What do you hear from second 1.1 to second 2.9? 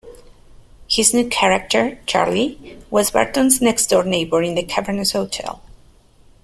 new character, Charlie,